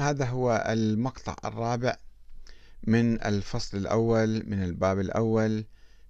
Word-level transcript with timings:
هذا 0.00 0.24
هو 0.24 0.64
المقطع 0.68 1.36
الرابع 1.44 1.96
من 2.82 3.22
الفصل 3.22 3.76
الأول 3.76 4.42
من 4.46 4.64
الباب 4.64 5.00
الأول 5.00 5.64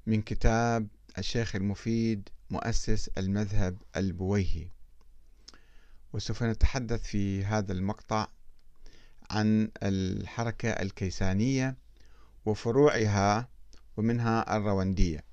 من 0.06 0.22
كتاب 0.22 0.88
الشيخ 1.18 1.57
المفيد 1.57 2.28
مؤسس 2.50 3.10
المذهب 3.18 3.76
البويهي. 3.96 4.68
وسوف 6.12 6.42
نتحدث 6.42 7.02
في 7.02 7.44
هذا 7.44 7.72
المقطع 7.72 8.29
عن 9.30 9.70
الحركة 9.82 10.68
الكيسانية 10.68 11.77
وفروعها 12.46 13.48
ومنها 13.96 14.57
الروندية 14.57 15.25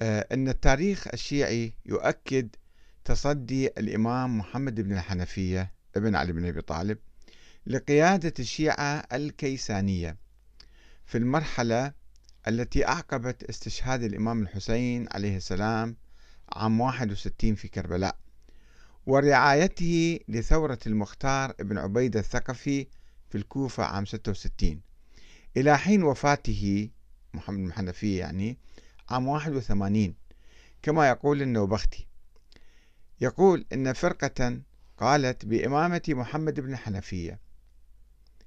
آه، 0.00 0.26
أن 0.32 0.48
التاريخ 0.48 1.08
الشيعي 1.08 1.72
يؤكد 1.86 2.56
تصدي 3.04 3.66
الإمام 3.66 4.38
محمد 4.38 4.80
بن 4.80 4.92
الحنفية 4.92 5.75
ابن 5.96 6.14
علي 6.14 6.32
بن 6.32 6.46
أبي 6.46 6.60
طالب 6.60 6.98
لقيادة 7.66 8.34
الشيعة 8.38 9.04
الكيسانية 9.12 10.16
في 11.06 11.18
المرحلة 11.18 11.92
التي 12.48 12.86
أعقبت 12.88 13.44
استشهاد 13.44 14.02
الإمام 14.02 14.42
الحسين 14.42 15.06
عليه 15.10 15.36
السلام 15.36 15.96
عام 16.52 16.80
61 16.80 17.54
في 17.54 17.68
كربلاء 17.68 18.16
ورعايته 19.06 20.20
لثورة 20.28 20.78
المختار 20.86 21.54
ابن 21.60 21.78
عبيدة 21.78 22.20
الثقفي 22.20 22.86
في 23.28 23.38
الكوفة 23.38 23.84
عام 23.84 24.06
66 24.06 24.80
إلى 25.56 25.78
حين 25.78 26.02
وفاته 26.02 26.90
محمد 27.34 27.58
بن 27.58 27.66
الحنفية 27.66 28.18
يعني 28.20 28.58
عام 29.10 29.28
81 29.28 30.14
كما 30.82 31.08
يقول 31.08 31.42
النوبختي. 31.42 32.06
يقول 33.20 33.66
إن 33.72 33.92
فرقة 33.92 34.60
قالت 34.98 35.46
بإمامة 35.46 36.02
محمد 36.08 36.60
بن 36.60 36.76
حنفية. 36.76 37.40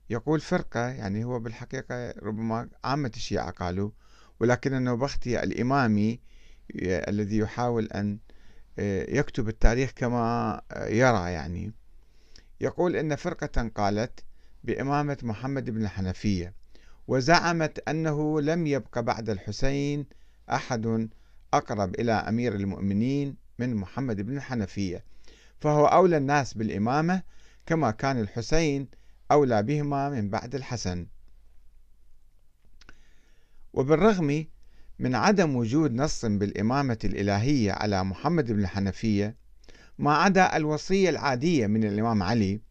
يقول 0.09 0.39
فرقة 0.39 0.87
يعني 0.87 1.23
هو 1.23 1.39
بالحقيقة 1.39 2.11
ربما 2.11 2.69
عامة 2.83 3.11
الشيعة 3.15 3.51
قالوا 3.51 3.91
ولكن 4.39 4.73
النوبختي 4.73 5.43
الإمامي 5.43 6.19
الذي 6.75 7.37
يحاول 7.37 7.85
أن 7.85 8.19
آه، 8.79 9.05
يكتب 9.17 9.47
التاريخ 9.49 9.91
كما 9.91 10.61
يرى 10.75 11.31
يعني. 11.31 11.73
يقول 12.61 12.95
إن 12.95 13.15
فرقة 13.15 13.71
قالت 13.75 14.19
بإمامة 14.63 15.17
محمد 15.23 15.69
بن 15.69 15.81
الحنفية 15.81 16.53
وزعمت 17.07 17.89
أنه 17.89 18.41
لم 18.41 18.67
يبق 18.67 18.99
بعد 18.99 19.29
الحسين 19.29 20.05
أحد 20.49 21.09
أقرب 21.53 21.95
إلى 21.95 22.11
أمير 22.11 22.55
المؤمنين 22.55 23.35
من 23.59 23.75
محمد 23.75 24.21
بن 24.21 24.37
الحنفية 24.37 25.03
فهو 25.59 25.85
أولى 25.85 26.17
الناس 26.17 26.53
بالإمامة 26.53 27.23
كما 27.65 27.91
كان 27.91 28.19
الحسين 28.19 28.87
أولى 29.31 29.63
بهما 29.63 30.09
من 30.09 30.29
بعد 30.29 30.55
الحسن. 30.55 31.07
وبالرغم 33.73 34.45
من 34.99 35.15
عدم 35.15 35.55
وجود 35.55 35.93
نص 35.93 36.25
بالإمامة 36.25 36.97
الإلهية 37.03 37.71
على 37.71 38.03
محمد 38.03 38.51
بن 38.51 38.59
الحنفية 38.59 39.35
ما 39.97 40.13
عدا 40.13 40.57
الوصية 40.57 41.09
العادية 41.09 41.67
من 41.67 41.83
الإمام 41.83 42.23
علي 42.23 42.61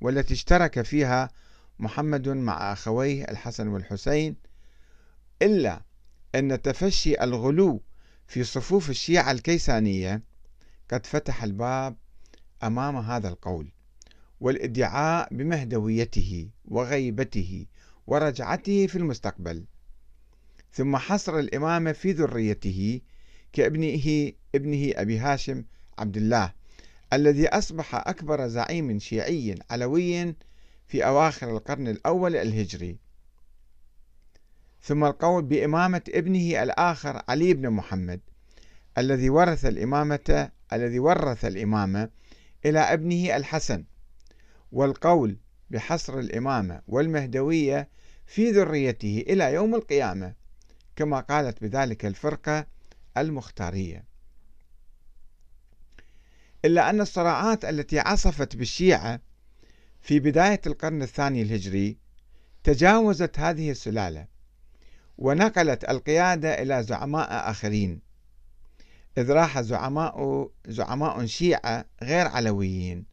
والتي 0.00 0.34
اشترك 0.34 0.82
فيها 0.82 1.30
محمد 1.78 2.28
مع 2.28 2.72
أخويه 2.72 3.24
الحسن 3.24 3.68
والحسين 3.68 4.36
إلا 5.42 5.82
أن 6.34 6.62
تفشي 6.62 7.22
الغلو 7.22 7.82
في 8.26 8.44
صفوف 8.44 8.90
الشيعة 8.90 9.30
الكيسانية. 9.30 10.22
قد 10.90 11.06
فتح 11.06 11.44
الباب 11.44 11.96
أمام 12.64 12.96
هذا 12.96 13.28
القول 13.28 13.72
والادعاء 14.40 15.34
بمهدويته 15.34 16.50
وغيبته 16.64 17.66
ورجعته 18.06 18.86
في 18.86 18.96
المستقبل. 18.96 19.64
ثم 20.72 20.96
حصر 20.96 21.38
الامامه 21.38 21.92
في 21.92 22.12
ذريته 22.12 23.00
كابنه 23.52 24.32
ابنه 24.54 24.92
أبي 24.96 25.18
هاشم 25.18 25.64
عبد 25.98 26.16
الله 26.16 26.52
الذي 27.12 27.48
أصبح 27.48 27.94
أكبر 27.94 28.48
زعيم 28.48 28.98
شيعي 28.98 29.54
علوي 29.70 30.34
في 30.86 31.06
أواخر 31.06 31.56
القرن 31.56 31.88
الأول 31.88 32.36
الهجري. 32.36 32.98
ثم 34.82 35.04
القول 35.04 35.42
بإمامة 35.42 36.02
ابنه 36.08 36.62
الآخر 36.62 37.22
علي 37.28 37.54
بن 37.54 37.70
محمد 37.70 38.20
الذي 38.98 39.30
ورث 39.30 39.66
الإمامة 39.66 40.50
الذي 40.72 40.98
ورث 40.98 41.44
الإمامة 41.44 42.10
إلى 42.64 42.78
ابنه 42.78 43.36
الحسن 43.36 43.84
والقول 44.72 45.36
بحصر 45.70 46.18
الإمامة 46.18 46.82
والمهدوية 46.88 47.88
في 48.26 48.50
ذريته 48.50 49.24
إلى 49.28 49.54
يوم 49.54 49.74
القيامة 49.74 50.34
كما 50.96 51.20
قالت 51.20 51.62
بذلك 51.64 52.06
الفرقة 52.06 52.66
المختارية. 53.16 54.04
إلا 56.64 56.90
أن 56.90 57.00
الصراعات 57.00 57.64
التي 57.64 57.98
عصفت 57.98 58.56
بالشيعة 58.56 59.20
في 60.00 60.20
بداية 60.20 60.60
القرن 60.66 61.02
الثاني 61.02 61.42
الهجري 61.42 61.96
تجاوزت 62.64 63.38
هذه 63.38 63.70
السلالة 63.70 64.26
ونقلت 65.18 65.90
القيادة 65.90 66.62
إلى 66.62 66.82
زعماء 66.82 67.50
آخرين. 67.50 68.00
إذ 69.18 69.30
راح 69.30 69.60
زعماء 69.60 70.48
زعماء 70.68 71.26
شيعة 71.26 71.84
غير 72.02 72.26
علويين 72.26 73.04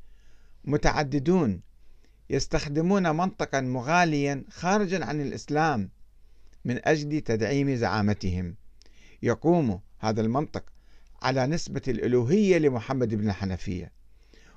متعددون 0.66 1.62
يستخدمون 2.30 3.16
منطقا 3.16 3.62
مغاليا 3.62 4.44
خارجا 4.50 5.06
عن 5.06 5.22
الإسلام 5.22 5.90
من 6.66 6.88
أجل 6.88 7.22
تدعيم 7.22 7.76
زعامتهم. 7.76 8.56
يقوم 9.24 9.80
هذا 10.00 10.22
المنطق 10.22 10.64
على 11.22 11.48
نسبة 11.48 11.82
الألوهية 11.88 12.58
لمحمد 12.58 13.16
بن 13.16 13.30
الحنفية 13.30 13.92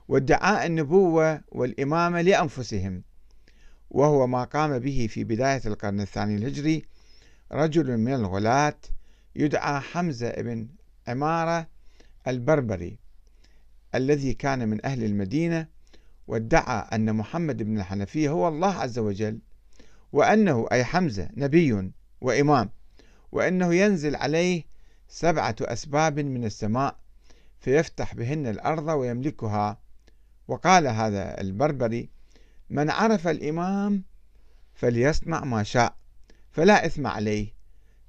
وادعاء 0.08 0.66
النبوة 0.66 1.40
والإمامة 1.48 2.20
لأنفسهم 2.20 3.02
وهو 3.90 4.26
ما 4.26 4.44
قام 4.44 4.78
به 4.78 5.06
في 5.10 5.24
بداية 5.24 5.60
القرن 5.66 6.00
الثاني 6.00 6.36
الهجري. 6.36 6.82
رجل 7.52 7.96
من 7.96 8.14
الغلاة 8.14 8.78
يدعى 9.36 9.80
حمزة 9.80 10.30
بن 10.30 10.68
عمارة 11.08 11.66
البربري 12.26 12.98
الذي 13.94 14.34
كان 14.34 14.68
من 14.68 14.86
أهل 14.86 15.04
المدينة 15.04 15.66
وادعى 16.26 16.88
أن 16.92 17.16
محمد 17.16 17.62
بن 17.62 17.78
الحنفية 17.78 18.30
هو 18.30 18.48
الله 18.48 18.74
عز 18.74 18.98
وجل 18.98 19.38
وأنه 20.12 20.66
أي 20.72 20.84
حمزة 20.84 21.28
نبي 21.36 21.92
وإمام 22.20 22.70
وأنه 23.32 23.74
ينزل 23.74 24.16
عليه 24.16 24.64
سبعة 25.08 25.56
أسباب 25.60 26.20
من 26.20 26.44
السماء 26.44 26.96
فيفتح 27.60 28.14
بهن 28.14 28.46
الأرض 28.46 28.88
ويملكها. 28.88 29.78
وقال 30.48 30.86
هذا 30.86 31.40
البربري 31.40 32.10
من 32.70 32.90
عرف 32.90 33.28
الإمام 33.28 34.04
فليصنع 34.74 35.44
ما 35.44 35.62
شاء 35.62 35.96
فلا 36.50 36.86
إثم 36.86 37.06
عليه 37.06 37.54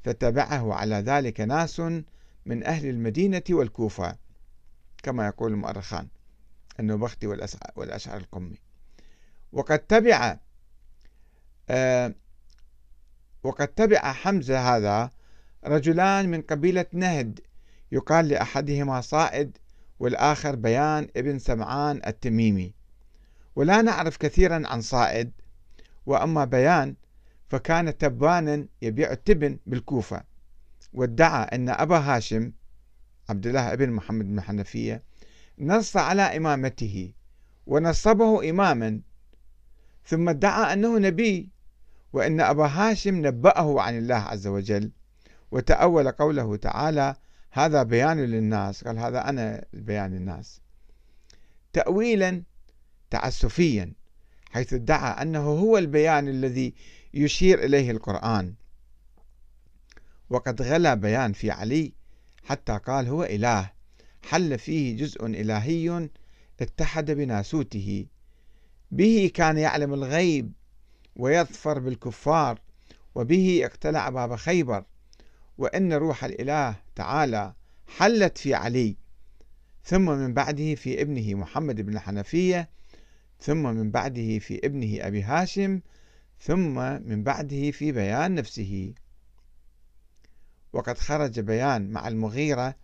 فتبعه 0.01 0.73
على 0.73 0.95
ذلك 0.95 1.41
ناس 1.41 1.81
من 2.45 2.63
أهل 2.63 2.89
المدينة 2.89 3.43
والكوفة 3.49 4.17
كما 5.03 5.27
يقول 5.27 5.51
المؤرخان 5.51 6.07
النوبختي 6.79 7.27
والأشعر 7.75 8.17
القمي. 8.17 8.57
وقد 9.51 9.79
تبع 9.79 10.37
آه 11.69 12.15
وقد 13.43 13.67
تبع 13.67 14.13
حمزة 14.13 14.75
هذا 14.75 15.11
رجلان 15.65 16.29
من 16.29 16.41
قبيلة 16.41 16.85
نهد. 16.93 17.39
يقال 17.91 18.27
لأحدهما 18.27 19.01
صائد 19.01 19.57
والآخر 19.99 20.55
بيان 20.55 21.07
ابن 21.17 21.39
سمعان 21.39 22.01
التميمي. 22.07 22.73
ولا 23.55 23.81
نعرف 23.81 24.17
كثيرا 24.17 24.67
عن 24.67 24.81
صائد 24.81 25.31
وأما 26.05 26.45
بيان 26.45 26.95
فكان 27.49 27.97
تبانا 27.97 28.67
يبيع 28.81 29.11
التبن 29.11 29.59
بالكوفة. 29.65 30.32
وادعى 30.93 31.43
أن 31.43 31.69
أبا 31.69 31.97
هاشم 31.97 32.51
عبد 33.29 33.47
الله 33.47 33.75
بن 33.75 33.89
محمد 33.89 34.25
بن 34.25 34.41
حنفية 34.41 35.03
نص 35.59 35.97
على 35.97 36.21
إمامته 36.21 37.13
ونصبه 37.67 38.49
إماما 38.49 39.01
ثم 40.05 40.29
ادعى 40.29 40.73
أنه 40.73 40.99
نبي 40.99 41.49
وأن 42.13 42.41
أبا 42.41 42.65
هاشم 42.65 43.27
نبأه 43.27 43.81
عن 43.81 43.97
الله 43.97 44.15
عز 44.15 44.47
وجل 44.47 44.91
وتأول 45.51 46.11
قوله 46.11 46.55
تعالى 46.55 47.15
هذا 47.51 47.83
بيان 47.83 48.19
للناس. 48.19 48.83
قال 48.83 48.99
هذا 48.99 49.29
أنا 49.29 49.65
بيان 49.73 50.13
للناس. 50.13 50.61
تأويلا 51.73 52.43
تعسفيا 53.09 53.93
حيث 54.49 54.73
ادعى 54.73 55.21
أنه 55.21 55.39
هو 55.39 55.77
البيان 55.77 56.27
الذي 56.27 56.73
يشير 57.13 57.63
إليه 57.63 57.91
القرآن. 57.91 58.53
وقد 60.29 60.61
غلا 60.61 60.93
بيان 60.93 61.33
في 61.33 61.51
علي 61.51 61.93
حتى 62.43 62.77
قال 62.77 63.07
هو 63.07 63.23
إله 63.23 63.71
حل 64.23 64.57
فيه 64.57 64.97
جزء 64.97 65.25
إلهي 65.25 66.09
اتحد 66.61 67.11
بناسوته. 67.11 68.05
به 68.91 69.31
كان 69.33 69.57
يعلم 69.57 69.93
الغيب 69.93 70.51
ويظفر 71.15 71.79
بالكفار 71.79 72.61
وبه 73.15 73.61
اقتلع 73.65 74.09
باب 74.09 74.35
خيبر. 74.35 74.85
وإن 75.57 75.93
روح 75.93 76.23
الإله 76.23 76.75
تعالى 76.95 77.53
حلت 77.87 78.37
في 78.37 78.53
علي. 78.53 78.97
ثم 79.83 80.05
من 80.05 80.33
بعده 80.33 80.75
في 80.75 81.01
ابنه 81.01 81.35
محمد 81.35 81.81
بن 81.81 81.93
الحنفية 81.93 82.69
ثم 83.39 83.63
من 83.75 83.91
بعده 83.91 84.39
في 84.39 84.59
ابنه 84.63 85.07
أبي 85.07 85.21
هاشم 85.21 85.81
ثم 86.39 86.75
من 87.09 87.23
بعده 87.23 87.71
في 87.71 87.91
بيان 87.91 88.35
نفسه. 88.35 88.93
وقد 90.73 90.97
خرج 90.97 91.39
بيان 91.39 91.91
مع 91.91 92.07
المغيرة 92.07 92.75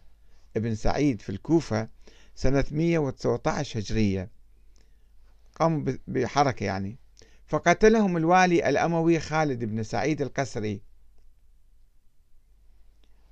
ابن 0.57 0.75
سعيد 0.75 1.21
في 1.21 1.29
الكوفة 1.29 1.87
سنة 2.35 2.65
119 2.71 3.79
هجرية. 3.79 4.29
قاموا 5.55 5.93
بحركة 6.07 6.63
يعني. 6.63 6.97
فقتلهم 7.47 8.17
الوالي 8.17 8.69
الأموي 8.69 9.19
خالد 9.19 9.65
بن 9.65 9.83
سعيد 9.83 10.21
القسري. 10.21 10.81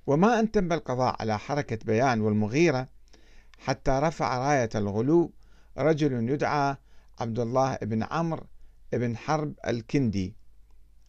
وما 0.06 0.40
أن 0.40 0.50
تم 0.50 0.72
القضاء 0.72 1.16
على 1.20 1.38
حركة 1.38 1.78
بيان 1.84 2.20
والمغيرة 2.20 2.88
حتى 3.58 3.90
رفع 3.90 4.38
راية 4.38 4.70
الغلو 4.74 5.32
رجل 5.78 6.30
يدعى 6.30 6.76
عبد 7.20 7.38
الله 7.38 7.76
بن 7.76 8.02
عمرو 8.02 8.46
بن 8.92 9.16
حرب 9.16 9.54
الكندي 9.66 10.34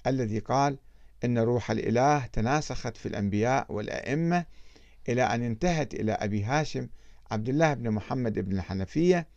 الذي 0.08 0.40
قال 0.40 0.78
إن 1.26 1.38
روح 1.38 1.72
الإله 1.72 2.26
تناسخت 2.26 2.98
في 2.98 3.06
الأنبياء 3.06 3.74
والأئمة 3.74 4.46
إلى 5.10 5.24
أن 5.24 5.44
انتهت 5.44 5.94
إلى 5.94 6.12
أبي 6.12 6.44
هاشم 6.44 6.88
عبد 7.32 7.50
الله 7.50 7.74
بن 7.74 7.92
محمد 7.92 8.40
بن 8.40 8.58
الحنفية. 8.58 9.28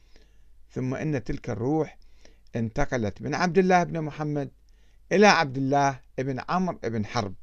ثم 0.70 0.94
إن 0.94 1.24
تلك 1.24 1.50
الروح 1.50 1.98
انتقلت 2.56 3.22
من 3.22 3.34
عبد 3.34 3.58
الله 3.58 3.84
بن 3.84 4.00
محمد 4.00 4.50
إلى 5.12 5.26
عبد 5.26 5.56
الله 5.56 6.00
بن 6.18 6.40
عمرو 6.48 6.78
بن 6.84 7.06
حرب. 7.06 7.34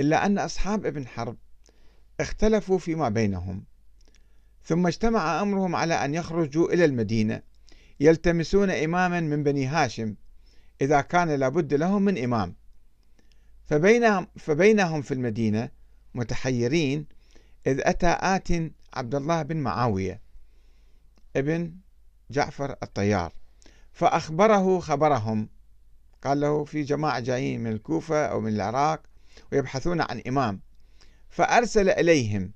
إلا 0.00 0.26
أن 0.26 0.38
أصحاب 0.38 0.86
ابن 0.86 1.06
حرب 1.06 1.36
اختلفوا 2.20 2.78
فيما 2.78 3.08
بينهم. 3.08 3.64
ثم 4.64 4.86
اجتمع 4.86 5.42
أمرهم 5.42 5.76
على 5.76 5.94
أن 5.94 6.14
يخرجوا 6.14 6.72
إلى 6.72 6.84
المدينة 6.84 7.42
يلتمسون 8.00 8.70
إماما 8.70 9.20
من 9.20 9.42
بني 9.42 9.66
هاشم. 9.66 10.14
إذا 10.82 11.00
كان 11.00 11.30
لابد 11.30 11.74
لهم 11.74 12.02
من 12.02 12.18
إمام. 12.18 12.54
فبينهم, 13.64 14.26
فبينهم 14.36 15.02
في 15.02 15.14
المدينة 15.14 15.68
متحيرين 16.14 17.06
إذ 17.66 17.80
أتى 17.80 18.16
آت 18.20 18.48
عبد 18.94 19.14
الله 19.14 19.42
بن 19.42 19.56
معاوية 19.56 20.20
ابن 21.36 21.74
جعفر 22.30 22.76
الطيار 22.82 23.32
فأخبره 23.92 24.78
خبرهم. 24.78 25.48
قال 26.24 26.40
له 26.40 26.64
في 26.64 26.82
جماعة 26.82 27.20
جايين 27.20 27.60
من 27.60 27.72
الكوفة 27.72 28.26
أو 28.26 28.40
من 28.40 28.52
العراق 28.54 29.02
ويبحثون 29.52 30.00
عن 30.00 30.22
إمام. 30.26 30.60
فأرسل 31.28 31.88
إليهم 31.88 32.52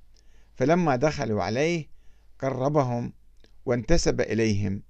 فلما 0.57 0.97
دخلوا 0.97 1.43
عليه 1.43 1.89
قربهم 2.39 3.13
وانتسب 3.67 4.21
إليهم 4.21 4.83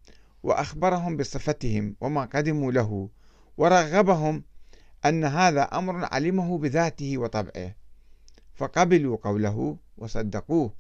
وأخبرهم 0.42 1.16
بصفتهم 1.16 1.96
وما 2.00 2.24
قدموا 2.24 2.72
له 2.72 3.10
ورغبهم 3.56 4.44
أن 5.04 5.24
هذا 5.24 5.62
أمر 5.62 6.04
علمه 6.04 6.58
بذاته 6.58 7.18
وطبعه. 7.18 7.74
فقبلوا 8.54 9.16
قوله 9.22 9.76
وصدقوه 9.96 10.74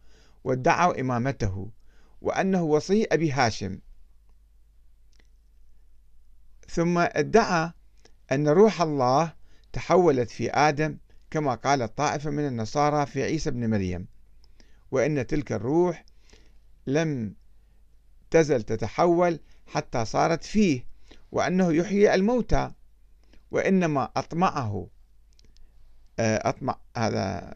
وادعوا 0.44 1.00
إمامته 1.00 1.70
وأنه 2.22 2.62
وصي 2.62 3.04
أبي 3.04 3.32
هاشم. 3.32 3.78
ثم 6.68 6.98
ادعى 6.98 7.72
أن 8.32 8.48
روح 8.48 8.82
الله 8.82 9.32
تحولت 9.72 10.30
في 10.30 10.50
آدم 10.50 10.96
كما 11.30 11.54
قالت 11.54 11.98
طائفة 11.98 12.30
من 12.30 12.46
النصارى 12.46 13.06
في 13.06 13.22
عيسى 13.22 13.50
بن 13.50 13.70
مريم 13.70 14.06
وإن 14.90 15.26
تلك 15.26 15.52
الروح 15.52 16.04
لم 16.86 17.34
تزل 18.30 18.62
تتحول 18.62 19.40
حتى 19.66 20.04
صارت 20.04 20.44
فيه 20.44 20.85
وأنه 21.32 21.72
يحيي 21.72 22.14
الموتى 22.14 22.70
وإنما 23.50 24.10
أطمعه. 24.16 24.88
آه، 26.18 26.48
أطمع 26.48 26.78
هذا 26.96 27.54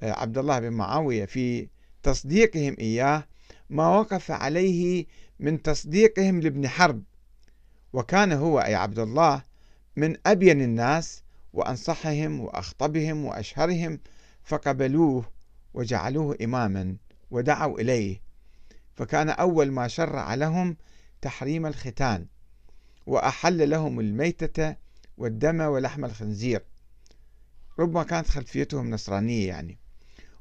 آه، 0.00 0.12
عبد 0.12 0.38
الله 0.38 0.58
بن 0.58 0.72
معاوية 0.72 1.24
في 1.24 1.68
تصديقهم 2.02 2.76
إياه 2.80 3.24
ما 3.70 3.88
وقف 3.88 4.30
عليه 4.30 5.06
من 5.40 5.62
تصديقهم 5.62 6.40
لابن 6.40 6.68
حرب. 6.68 7.02
وكان 7.92 8.32
هو 8.32 8.60
أي 8.60 8.74
عبد 8.74 8.98
الله 8.98 9.42
من 9.96 10.16
أبين 10.26 10.62
الناس 10.62 11.22
وأنصحهم 11.52 12.40
وأخطبهم 12.40 13.24
وأشهرهم 13.24 14.00
فقبلوه 14.42 15.24
وجعلوه 15.74 16.36
إماما 16.42 16.96
ودعوا 17.30 17.80
إليه. 17.80 18.20
فكان 18.94 19.28
أول 19.28 19.70
ما 19.70 19.88
شرع 19.88 20.34
لهم 20.34 20.76
تحريم 21.22 21.66
الختان. 21.66 22.26
وأحل 23.08 23.70
لهم 23.70 24.00
الميتة 24.00 24.76
والدم 25.18 25.60
ولحم 25.60 26.04
الخنزير. 26.04 26.64
ربما 27.78 28.02
كانت 28.02 28.28
خلفيتهم 28.28 28.90
نصرانية 28.90 29.48
يعني. 29.48 29.78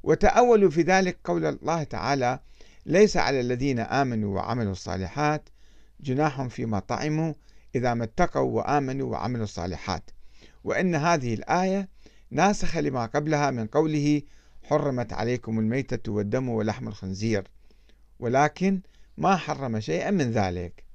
وتأولوا 0.04 0.70
في 0.70 0.82
ذلك 0.82 1.18
قول 1.24 1.46
الله 1.46 1.84
تعالى 1.84 2.40
ليس 2.86 3.18
على 3.18 3.40
الذين 3.40 3.80
آمنوا 3.80 4.36
وعملوا 4.36 4.72
الصالحات 4.72 5.50
جناح 6.00 6.48
فيما 6.48 6.80
طعموا 6.80 7.34
إذا 7.76 7.94
ما 7.94 8.04
اتقوا 8.04 8.52
وآمنوا 8.52 9.12
وعملوا 9.12 9.44
الصالحات. 9.44 10.12
وإن 10.64 10.96
هذه 10.96 11.34
الآية 11.34 11.90
ناسخة 12.32 12.82
لما 12.82 13.06
قبلها 13.06 13.52
من 13.52 13.68
قوله 13.68 14.22
حرمت 14.64 15.14
عليكم 15.14 15.60
الميتة 15.60 16.12
والدم 16.12 16.50
ولحم 16.50 16.88
الخنزير. 16.88 17.48
ولكن 18.20 18.82
ما 19.18 19.36
حرم 19.36 19.80
شيئا 19.80 20.12
من 20.12 20.32
ذلك. 20.32 20.87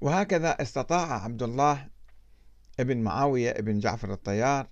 وهكذا 0.00 0.62
استطاع 0.62 1.24
عبد 1.24 1.42
الله 1.42 1.88
ابن 2.80 2.96
معاوية 2.96 3.50
ابن 3.50 3.78
جعفر 3.78 4.12
الطيار 4.12 4.66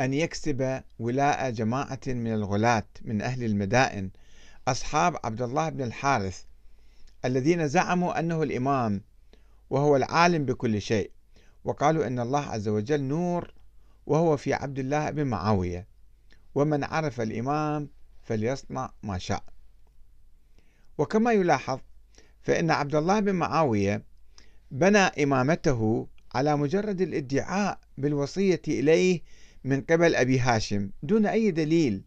أن 0.00 0.14
يكسب 0.14 0.82
ولاء 0.98 1.50
جماعة 1.50 2.00
من 2.06 2.32
الغلاة 2.32 2.86
من 3.02 3.22
أهل 3.22 3.44
المدائن 3.44 4.10
أصحاب 4.68 5.16
عبد 5.24 5.42
الله 5.42 5.68
بن 5.68 5.82
الحارث 5.82 6.42
الذين 7.24 7.68
زعموا 7.68 8.18
أنه 8.18 8.42
الإمام 8.42 9.02
وهو 9.70 9.96
العالم 9.96 10.44
بكل 10.44 10.82
شيء 10.82 11.10
وقالوا 11.64 12.06
إن 12.06 12.20
الله 12.20 12.40
عز 12.40 12.68
وجل 12.68 13.02
نور 13.02 13.54
وهو 14.06 14.36
في 14.36 14.54
عبد 14.54 14.78
الله 14.78 15.10
بن 15.10 15.26
معاوية 15.26 15.86
ومن 16.54 16.84
عرف 16.84 17.20
الإمام 17.20 17.88
فليصنع 18.22 18.92
ما 19.02 19.18
شاء. 19.18 19.44
وكما 20.98 21.32
يلاحظ 21.32 21.80
فإن 22.42 22.70
عبد 22.70 22.94
الله 22.94 23.20
بن 23.20 23.34
معاوية 23.34 24.02
بنى 24.70 24.98
إمامته 24.98 26.06
على 26.34 26.56
مجرد 26.56 27.00
الادعاء 27.00 27.78
بالوصية 27.98 28.62
إليه 28.68 29.20
من 29.64 29.80
قبل 29.80 30.14
أبي 30.14 30.38
هاشم 30.38 30.90
دون 31.02 31.26
أي 31.26 31.50
دليل 31.50 32.02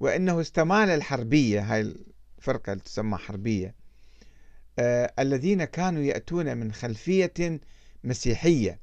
وأنه 0.00 0.40
استمال 0.40 0.88
الحربية 0.90 1.60
هاي 1.60 1.94
الفرقة 2.38 2.72
اللي 2.72 2.84
تسمى 2.84 3.16
حربية 3.18 3.74
آه 4.78 5.12
الذين 5.18 5.64
كانوا 5.64 6.02
يأتون 6.02 6.56
من 6.56 6.72
خلفية 6.72 7.60
مسيحية 8.04 8.80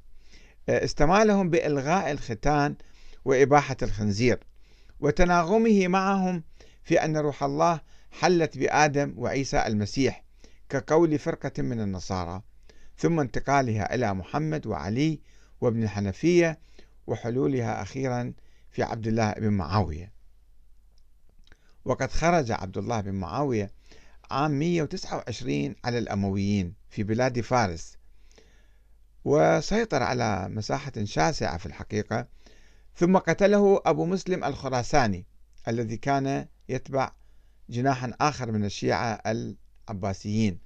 آه 0.69 0.83
استمالهم 0.83 1.49
بإلغاء 1.49 2.11
الختان 2.11 2.75
وإباحة 3.25 3.77
الخنزير 3.81 4.39
وتناغمه 4.99 5.87
معهم 5.87 6.43
في 6.83 7.05
أن 7.05 7.17
روح 7.17 7.43
الله 7.43 7.81
حلت 8.11 8.57
بآدم 8.57 9.13
وعيسى 9.17 9.63
المسيح. 9.67 10.23
كقول 10.71 11.19
فرقة 11.19 11.63
من 11.63 11.81
النصارى 11.81 12.41
ثم 12.97 13.19
انتقالها 13.19 13.95
إلى 13.95 14.13
محمد 14.13 14.67
وعلي 14.67 15.19
وابن 15.61 15.83
الحنفية 15.83 16.59
وحلولها 17.07 17.81
أخيرا 17.81 18.33
في 18.71 18.83
عبد 18.83 19.07
الله 19.07 19.33
بن 19.33 19.49
معاوية. 19.49 20.11
وقد 21.85 22.11
خرج 22.11 22.51
عبد 22.51 22.77
الله 22.77 23.01
بن 23.01 23.11
معاوية 23.11 23.71
عام 24.31 24.51
129 24.51 25.75
على 25.85 25.97
الأمويين 25.97 26.73
في 26.89 27.03
بلاد 27.03 27.41
فارس 27.41 27.97
وسيطر 29.25 30.03
على 30.03 30.49
مساحة 30.49 30.93
شاسعة 31.03 31.57
في 31.57 31.65
الحقيقة 31.65 32.27
ثم 32.95 33.17
قتله 33.17 33.81
أبو 33.85 34.05
مسلم 34.05 34.43
الخراساني 34.43 35.25
الذي 35.67 35.97
كان 35.97 36.47
يتبع 36.69 37.11
جناحا 37.69 38.13
آخر 38.21 38.51
من 38.51 38.65
الشيعة 38.65 39.21
العباسيين. 39.89 40.59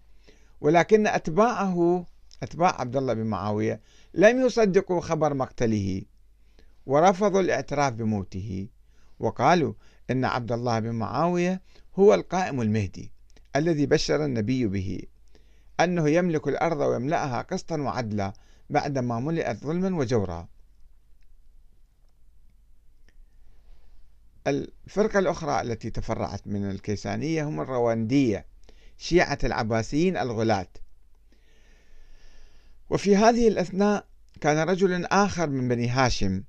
ولكن 0.61 1.07
أتباعه 1.07 2.05
أتباع 2.43 2.81
عبد 2.81 2.95
الله 2.95 3.13
بن 3.13 3.25
معاوية 3.25 3.81
لم 4.13 4.45
يصدقوا 4.45 5.01
خبر 5.01 5.33
مقتله 5.33 6.01
ورفضوا 6.85 7.41
الاعتراف 7.41 7.93
بموته 7.93 8.67
وقالوا 9.19 9.73
إن 10.11 10.25
عبد 10.25 10.51
الله 10.51 10.79
بن 10.79 10.91
معاوية 10.91 11.61
هو 11.95 12.13
القائم 12.13 12.61
المهدي 12.61 13.11
الذي 13.55 13.85
بشر 13.85 14.25
النبي 14.25 14.67
به 14.67 15.01
أنه 15.79 16.09
يملك 16.09 16.47
الأرض 16.47 16.79
ويملأها 16.79 17.41
قسطا 17.41 17.81
وعدلا 17.81 18.33
بعدما 18.69 19.19
ملئت 19.19 19.57
ظلما 19.57 19.97
وجورا. 19.97 20.47
الفرقة 24.47 25.19
الأخرى 25.19 25.61
التي 25.61 25.89
تفرعت 25.89 26.47
من 26.47 26.69
الكيسانية 26.71 27.43
هم 27.43 27.61
الرواندية 27.61 28.45
شيعة 28.97 29.39
العباسيين 29.43 30.17
الغلاة 30.17 30.67
وفي 32.89 33.15
هذه 33.15 33.47
الأثناء 33.47 34.05
كان 34.41 34.69
رجل 34.69 35.05
آخر 35.05 35.49
من 35.49 35.67
بني 35.67 35.89
هاشم 35.89 36.43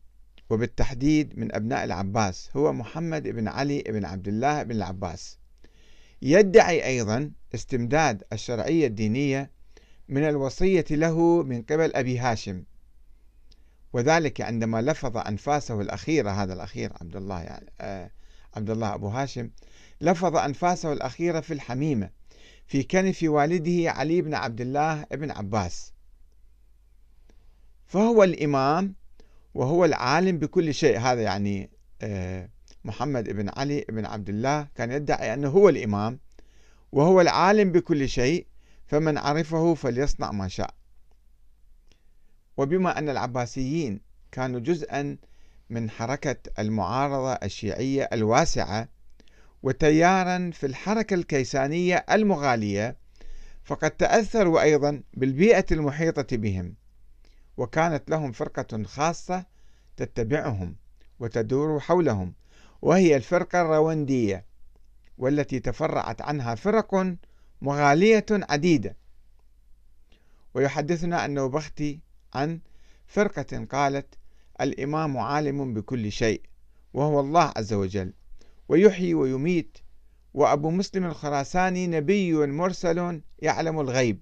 وبالتحديد 0.50 1.38
من 1.38 1.54
أبناء 1.54 1.84
العباس 1.84 2.50
هو 2.56 2.72
محمد 2.72 3.22
بن 3.28 3.48
علي 3.48 3.82
بن 3.82 4.04
عبد 4.04 4.28
الله 4.28 4.62
بن 4.62 4.76
العباس. 4.76 5.38
يدعي 6.22 6.86
أيضا 6.86 7.30
استمداد 7.54 8.24
الشرعية 8.32 8.86
الدينية 8.86 9.50
من 10.08 10.28
الوصية 10.28 10.84
له 10.90 11.42
من 11.42 11.62
قبل 11.62 11.94
أبي 11.94 12.18
هاشم. 12.18 12.64
وذلك 13.92 14.40
عندما 14.40 14.82
لفظ 14.82 15.16
أنفاسه 15.16 15.80
الأخيرة 15.80 16.30
هذا 16.30 16.54
الأخير 16.54 16.92
عبد 17.00 17.16
الله 17.16 17.42
يعني 17.42 17.72
آه 17.80 18.10
عبد 18.56 18.70
الله 18.70 18.94
أبو 18.94 19.08
هاشم 19.08 19.50
لفظ 20.00 20.36
أنفاسه 20.36 20.92
الأخيرة 20.92 21.40
في 21.40 21.54
الحميمة. 21.54 22.10
في 22.66 22.82
كنف 22.82 23.22
والده 23.22 23.90
علي 23.90 24.22
بن 24.22 24.34
عبد 24.34 24.60
الله 24.60 25.02
بن 25.10 25.30
عباس. 25.30 25.92
فهو 27.86 28.22
الإمام 28.22 28.94
وهو 29.54 29.84
العالم 29.84 30.38
بكل 30.38 30.74
شيء. 30.74 30.98
هذا 30.98 31.22
يعني 31.22 31.70
آه 32.02 32.48
محمد 32.84 33.30
بن 33.30 33.50
علي 33.56 33.84
بن 33.88 34.06
عبد 34.06 34.28
الله 34.28 34.68
كان 34.74 34.92
يدعي 34.92 35.34
أنه 35.34 35.48
هو 35.48 35.68
الإمام 35.68 36.18
وهو 36.92 37.20
العالم 37.20 37.72
بكل 37.72 38.08
شيء. 38.08 38.46
فمن 38.86 39.18
عرفه 39.18 39.74
فليصنع 39.74 40.32
ما 40.32 40.48
شاء. 40.48 40.74
وبما 42.56 42.98
أن 42.98 43.08
العباسيين 43.08 44.00
كانوا 44.32 44.60
جزءا 44.60 45.16
من 45.70 45.90
حركة 45.90 46.36
المعارضة 46.58 47.32
الشيعية 47.32 48.08
الواسعة 48.12 48.88
وتيارا 49.66 50.50
في 50.52 50.66
الحركة 50.66 51.14
الكيسانية 51.14 52.04
المغالية 52.10 52.96
فقد 53.64 53.90
تأثروا 53.90 54.62
أيضا 54.62 55.02
بالبيئة 55.14 55.64
المحيطة 55.72 56.36
بهم 56.36 56.74
وكانت 57.56 58.10
لهم 58.10 58.32
فرقة 58.32 58.82
خاصة 58.82 59.46
تتبعهم 59.96 60.76
وتدور 61.20 61.80
حولهم 61.80 62.34
وهي 62.82 63.16
الفرقة 63.16 63.60
الروندية 63.60 64.44
والتي 65.18 65.60
تفرعت 65.60 66.22
عنها 66.22 66.54
فرق 66.54 67.16
مغالية 67.62 68.26
عديدة. 68.30 68.96
ويحدثنا 70.54 71.24
أنه 71.24 71.46
بختي 71.46 72.00
عن 72.34 72.60
فرقة 73.06 73.64
قالت 73.64 74.14
الإمام 74.60 75.18
عالم 75.18 75.74
بكل 75.74 76.12
شيء 76.12 76.42
وهو 76.94 77.20
الله 77.20 77.52
عز 77.56 77.72
وجل. 77.72 78.12
ويحيي 78.68 79.14
ويميت. 79.14 79.78
وأبو 80.34 80.70
مسلم 80.70 81.04
الخراساني 81.04 81.86
نبي 81.86 82.32
مرسل 82.46 83.20
يعلم 83.38 83.80
الغيب. 83.80 84.20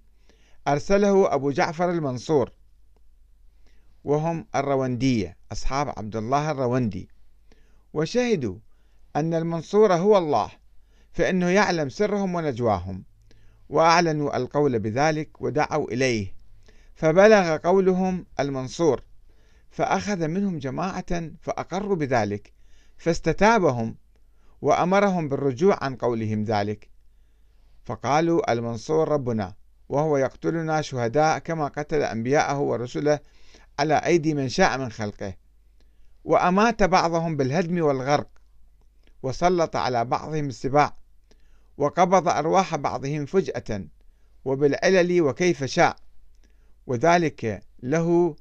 أرسله 0.68 1.34
أبو 1.34 1.50
جعفر 1.50 1.90
المنصور. 1.90 2.50
وهم 4.04 4.46
الروندية 4.54 5.36
أصحاب 5.52 5.88
عبد 5.96 6.16
الله 6.16 6.50
الروندي 6.50 7.08
وشهدوا 7.92 8.56
أن 9.16 9.34
المنصور 9.34 9.94
هو 9.94 10.18
الله 10.18 10.50
فإنه 11.12 11.48
يعلم 11.48 11.88
سرهم 11.88 12.34
ونجواهم. 12.34 13.04
وأعلنوا 13.68 14.36
القول 14.36 14.78
بذلك 14.78 15.40
ودعوا 15.40 15.90
إليه. 15.90 16.34
فبلغ 16.94 17.56
قولهم 17.56 18.26
المنصور 18.40 19.02
فأخذ 19.70 20.28
منهم 20.28 20.58
جماعة 20.58 21.30
فأقروا 21.40 21.96
بذلك 21.96 22.52
فاستتابهم 22.96 23.96
وأمرهم 24.64 25.28
بالرجوع 25.28 25.84
عن 25.84 25.96
قولهم 25.96 26.44
ذلك. 26.44 26.90
فقالوا 27.84 28.52
المنصور 28.52 29.08
ربنا 29.08 29.54
وهو 29.88 30.16
يقتلنا 30.16 30.82
شهداء 30.82 31.38
كما 31.38 31.68
قتل 31.68 32.02
أنبياءه 32.02 32.58
ورسله 32.58 33.18
على 33.78 33.94
أيدي 33.94 34.34
من 34.34 34.48
شاء 34.48 34.78
من 34.78 34.90
خلقه. 34.90 35.34
وأمات 36.24 36.82
بعضهم 36.82 37.36
بالهدم 37.36 37.84
والغرق 37.84 38.28
وسلط 39.22 39.76
على 39.76 40.04
بعضهم 40.04 40.46
السباع 40.46 40.96
وقبض 41.76 42.28
أرواح 42.28 42.76
بعضهم 42.76 43.26
فجأة 43.26 43.84
وبالعلل 44.44 45.22
وكيف 45.22 45.64
شاء. 45.64 45.96
وذلك 46.86 47.62
له 47.82 48.36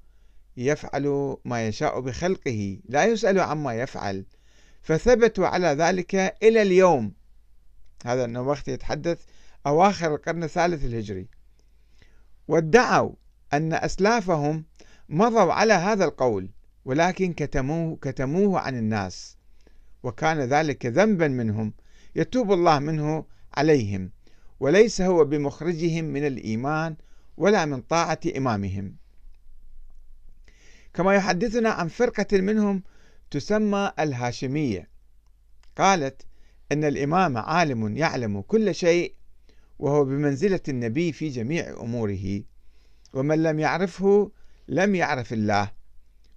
يفعل 0.57 1.37
ما 1.45 1.67
يشاء 1.67 1.99
بخلقه 1.99 2.79
لا 2.89 3.05
يسأل 3.05 3.39
عما 3.39 3.73
يفعل. 3.73 4.25
فثبتوا 4.83 5.47
على 5.47 5.67
ذلك 5.67 6.15
إلى 6.43 6.61
اليوم. 6.61 7.13
هذا 8.05 8.25
النوبخت 8.25 8.67
يتحدث 8.67 9.23
أواخر 9.67 10.15
القرن 10.15 10.43
الثالث 10.43 10.85
الهجري. 10.85 11.27
وادعوا 12.47 13.11
أن 13.53 13.73
أسلافهم 13.73 14.65
مضوا 15.09 15.53
على 15.53 15.73
هذا 15.73 16.05
القول 16.05 16.49
ولكن 16.85 17.33
كتموه, 17.33 17.97
كتموه 18.01 18.59
عن 18.59 18.77
الناس 18.77 19.37
وكان 20.03 20.39
ذلك 20.39 20.85
ذنبا 20.85 21.27
منهم 21.27 21.73
يتوب 22.15 22.51
الله 22.51 22.79
منه 22.79 23.25
عليهم 23.53 24.11
وليس 24.59 25.01
هو 25.01 25.25
بمخرجهم 25.25 26.05
من 26.05 26.27
الإيمان 26.27 26.95
ولا 27.37 27.65
من 27.65 27.81
طاعة 27.81 28.19
إمامهم. 28.37 28.95
كما 30.93 31.15
يحدثنا 31.15 31.69
عن 31.69 31.87
فرقة 31.87 32.37
منهم 32.41 32.83
تسمى 33.33 33.91
الهاشمية. 33.99 34.89
قالت 35.77 36.21
أن 36.71 36.83
الإمام 36.83 37.37
عالم 37.37 37.97
يعلم 37.97 38.41
كل 38.41 38.75
شيء 38.75 39.15
وهو 39.79 40.05
بمنزلة 40.05 40.59
النبي 40.69 41.11
في 41.11 41.29
جميع 41.29 41.69
أموره 41.81 42.41
ومن 43.13 43.43
لم 43.43 43.59
يعرفه 43.59 44.31
لم 44.67 44.95
يعرف 44.95 45.33
الله 45.33 45.71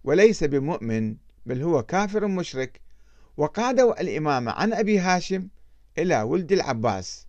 وليس 0.04 0.44
بمؤمن 0.44 1.16
بل 1.46 1.62
هو 1.62 1.82
كافر 1.82 2.26
مشرك. 2.26 2.80
وقادوا 3.36 4.00
الإمام 4.00 4.48
عن 4.48 4.72
أبي 4.72 4.98
هاشم 4.98 5.48
إلى 5.98 6.22
ولد 6.22 6.52
العباس. 6.52 7.26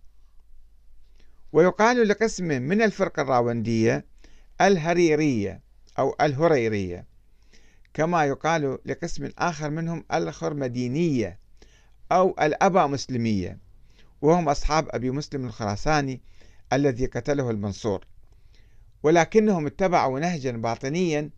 ويقال 1.52 2.08
لقسم 2.08 2.44
من 2.44 2.82
الفرقة 2.82 3.22
الراوندية 3.22 4.06
الهريرية 4.60 5.60
أو 5.98 6.16
الهريرية. 6.20 7.17
كما 7.98 8.24
يقال 8.24 8.78
لقسم 8.84 9.30
آخر 9.38 9.70
منهم 9.70 10.04
الخرمدينية 10.12 11.38
أو 12.12 12.36
الأبا 12.42 12.86
مسلمية 12.86 13.58
وهم 14.22 14.48
أصحاب 14.48 14.88
أبي 14.90 15.10
مسلم 15.10 15.46
الخراساني 15.46 16.20
الذي 16.72 17.06
قتله 17.06 17.50
المنصور. 17.50 18.06
ولكنهم 19.02 19.66
اتبعوا 19.66 20.20
نهجا 20.20 20.50
باطنيا 20.50 21.30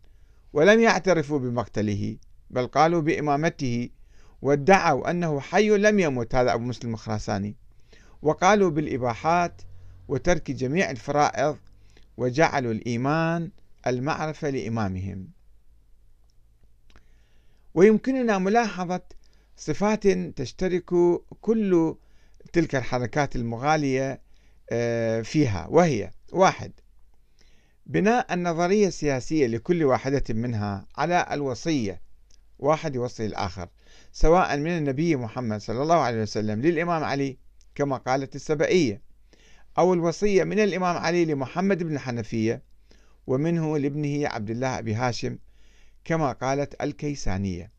ولم 0.53 0.79
يعترفوا 0.79 1.39
بمقتله 1.39 2.17
بل 2.49 2.67
قالوا 2.67 3.01
بإمامته 3.01 3.89
وادعوا 4.41 5.11
أنه 5.11 5.39
حي 5.39 5.69
لم 5.69 5.99
يمت 5.99 6.35
هذا 6.35 6.53
أبو 6.53 6.63
مسلم 6.63 6.93
الخراساني. 6.93 7.55
وقالوا 8.21 8.69
بالإباحات 8.69 9.61
وترك 10.07 10.51
جميع 10.51 10.91
الفرائض 10.91 11.57
وجعلوا 12.17 12.71
الإيمان 12.71 13.51
المعرفة 13.87 14.49
لإمامهم. 14.49 15.40
ويمكننا 17.73 18.37
ملاحظة 18.37 19.01
صفات 19.57 20.07
تشترك 20.07 20.85
كل 21.41 21.95
تلك 22.53 22.75
الحركات 22.75 23.35
المغالية 23.35 24.21
آه، 24.71 25.21
فيها 25.21 25.67
وهي 25.69 26.11
واحد 26.31 26.71
بناء 27.85 28.33
النظرية 28.33 28.87
السياسية 28.87 29.47
لكل 29.47 29.83
واحدة 29.83 30.23
منها 30.29 30.87
على 30.97 31.27
الوصية 31.31 32.01
واحد 32.59 32.95
يوصي 32.95 33.25
الآخر 33.25 33.69
سواء 34.11 34.57
من 34.57 34.77
النبي 34.77 35.15
محمد 35.15 35.61
صلى 35.61 35.81
الله 35.81 35.95
عليه 35.95 36.21
وسلم 36.21 36.61
للإمام 36.61 37.03
علي 37.03 37.37
كما 37.75 37.97
قالت 37.97 38.35
السبائية 38.35 39.01
أو 39.77 39.93
الوصية 39.93 40.43
من 40.43 40.59
الإمام 40.59 40.97
علي 40.97 41.25
لمحمد 41.25 41.83
بن 41.83 41.93
الحنفية 41.93 42.61
ومنه 43.27 43.77
لابنه 43.77 44.27
عبد 44.27 44.49
الله 44.49 44.79
أبي 44.79 44.93
هاشم 44.93 45.37
كما 46.05 46.31
قالت 46.31 46.81
الكيسانية. 46.81 47.71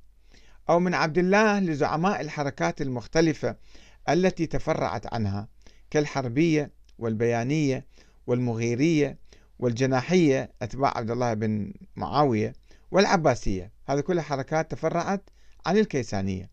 أو 0.68 0.80
من 0.80 0.94
عبد 0.94 1.18
الله 1.18 1.60
لزعماء 1.60 2.20
الحركات 2.20 2.82
المختلفة 2.82 3.56
التي 4.08 4.46
تفرعت 4.46 5.14
عنها 5.14 5.48
كالحربية 5.90 6.70
والبيانية 6.98 7.86
والمغيرية 8.26 9.18
والجناحية 9.58 10.52
أتباع 10.62 10.98
عبد 10.98 11.10
الله 11.10 11.34
بن 11.34 11.74
معاوية 11.96 12.52
والعباسية. 12.90 13.72
هذه 13.86 14.00
كلها 14.00 14.22
حركات 14.22 14.70
تفرعت 14.70 15.30
عن 15.66 15.78
الكيسانية. 15.78 16.50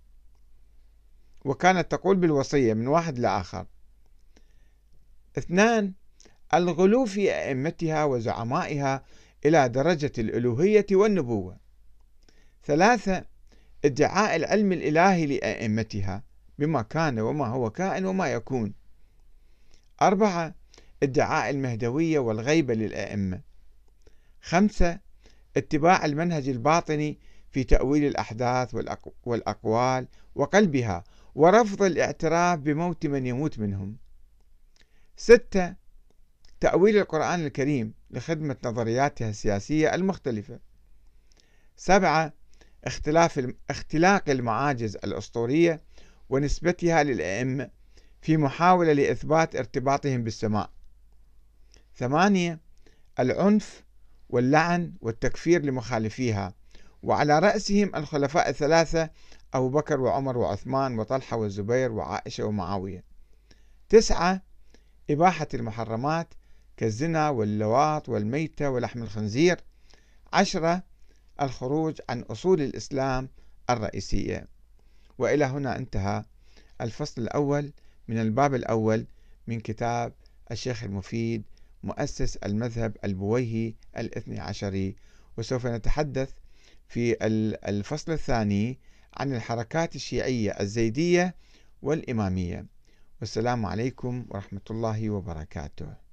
وكانت 1.46 1.92
تقول 1.92 2.16
بالوصية 2.16 2.74
من 2.74 2.88
واحد 2.88 3.20
لآخر 3.20 3.66
اثنان 5.38 5.94
الغلو 6.54 7.06
في 7.06 7.32
أئمتها 7.32 8.04
وزعمائها 8.06 9.04
إلى 9.46 9.70
درجة 9.70 10.12
الألوهية 10.18 10.86
والنبوة. 10.92 11.58
ثلاثة 12.64 13.26
ادعاء 13.86 14.36
العلم 14.36 14.72
الإلهي 14.72 15.26
لأئمتها 15.26 16.24
بما 16.60 16.82
كان 16.82 17.20
وما 17.20 17.48
هو 17.48 17.70
كائن 17.70 18.06
وما 18.06 18.28
يكون. 18.28 18.74
أربعة 20.02 20.56
ادعاء 21.04 21.50
المهدوية 21.50 22.20
والغيبة 22.20 22.74
للأئمة. 22.74 23.42
خمسة 24.42 25.00
اتباع 25.58 26.06
المنهج 26.06 26.50
الباطني 26.50 27.20
في 27.52 27.64
تأويل 27.64 28.06
الأحداث 28.06 28.76
والأقوال 29.26 30.08
وقلبها 30.36 31.04
ورفض 31.36 31.84
الاعتراف 31.84 32.60
بموت 32.60 33.06
من 33.06 33.26
يموت 33.26 33.60
منهم. 33.60 33.98
ستة 35.18 35.76
تأويل 36.60 36.98
القرآن 36.98 37.46
الكريم 37.46 37.94
لخدمة 38.12 38.56
نظرياتها 38.64 39.30
السياسية 39.30 39.96
المختلفة. 39.96 40.60
سبعة 41.76 42.34
اختلاف 42.84 43.54
اختلاق 43.70 44.30
المعاجز 44.30 44.96
الأسطورية 44.96 45.82
ونسبتها 46.30 47.04
للأئمة 47.04 47.70
في 48.22 48.38
محاولة 48.38 48.94
لإثبات 48.94 49.56
ارتباطهم 49.56 50.24
بالسماء. 50.24 50.70
ثمانية 51.96 52.60
العنف 53.20 53.84
واللعن 54.30 54.94
والتكفير 55.02 55.62
لمخالفيها 55.66 56.54
وعلى 57.04 57.40
رأسهم 57.40 57.96
الخلفاء 57.96 58.50
الثلاثة 58.50 59.10
أبو 59.54 59.70
بكر 59.70 60.00
وعمر 60.00 60.38
وعثمان 60.38 61.00
وطلحة 61.00 61.38
والزبير 61.38 61.92
وعائشة 61.92 62.44
ومعاوية. 62.44 63.04
تسعة 63.90 64.42
إباحة 65.10 65.48
المحرمات 65.54 66.34
كالزنا 66.80 67.30
واللواط 67.30 68.10
والميتة 68.10 68.70
ولحم 68.70 69.04
الخنزير. 69.04 69.58
عشرة 70.34 70.84
الخروج 71.42 72.02
عن 72.10 72.22
أصول 72.22 72.62
الإسلام 72.62 73.30
الرئيسية. 73.70 74.48
وإلى 75.18 75.46
هنا 75.46 75.78
انتهى 75.78 76.24
الفصل 76.82 77.22
الأول 77.22 77.72
من 78.08 78.18
الباب 78.18 78.56
الأول 78.56 79.06
من 79.48 79.60
كتاب 79.60 80.14
الشيخ 80.52 80.84
المفيد 80.84 81.44
مؤسس 81.84 82.38
المذهب 82.38 82.98
البويهي 83.04 83.74
الاثني 83.98 84.40
عشري 84.40 84.96
وسوف 85.38 85.66
نتحدث 85.66 86.32
في 86.88 87.18
الفصل 87.70 88.12
الثاني 88.12 88.80
عن 89.14 89.36
الحركات 89.36 89.96
الشيعية 89.96 90.52
الزيدية 90.52 91.36
والإمامية. 91.82 92.66
والسلام 93.22 93.66
عليكم 93.66 94.26
ورحمة 94.30 94.62
الله 94.72 95.10
وبركاته. 95.10 96.09